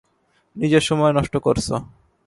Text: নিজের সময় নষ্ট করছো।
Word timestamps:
নিজের 0.55 0.81
সময় 0.81 1.13
নষ্ট 1.13 1.37
করছো। 1.37 1.75